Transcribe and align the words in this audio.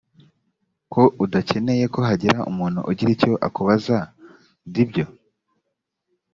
ko 0.93 1.01
udakeneye 1.23 1.85
ko 1.93 1.99
hagira 2.07 2.37
umuntu 2.51 2.79
ugira 2.89 3.09
icyo 3.15 3.31
akubaza 3.47 3.97
d 4.73 4.75
ibyo 4.83 5.05